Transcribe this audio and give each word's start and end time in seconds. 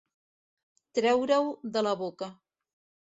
Treure-ho 0.99 1.43
de 1.77 1.85
la 1.89 1.93
boca. 2.01 2.31